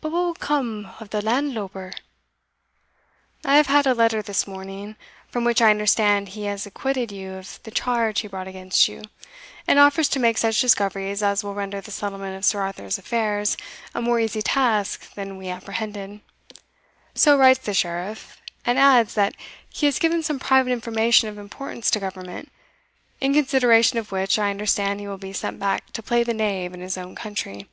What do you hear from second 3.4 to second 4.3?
"I have had a letter